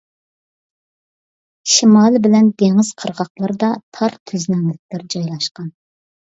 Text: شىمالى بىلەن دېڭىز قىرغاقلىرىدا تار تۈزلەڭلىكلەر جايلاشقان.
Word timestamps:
شىمالى 1.73 2.21
بىلەن 2.23 2.49
دېڭىز 2.61 2.89
قىرغاقلىرىدا 3.03 3.69
تار 3.99 4.17
تۈزلەڭلىكلەر 4.33 5.05
جايلاشقان. 5.17 5.71